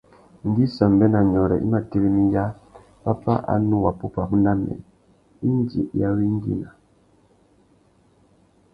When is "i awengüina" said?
5.97-6.69